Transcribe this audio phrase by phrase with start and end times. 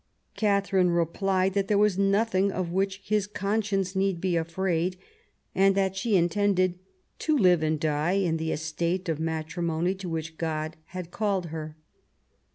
[0.35, 4.97] Katharine replied that there was nothing of which his conscience need be afraid,
[5.53, 6.79] and that she in tended"
[7.19, 11.75] to live and die in the estate of matrimony to which God had called her."